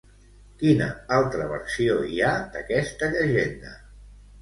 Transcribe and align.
Quina 0.63 0.87
altra 1.19 1.47
versió 1.53 2.01
hi 2.17 2.25
ha 2.25 2.35
d'aquesta 2.57 3.15
llegenda? 3.15 3.81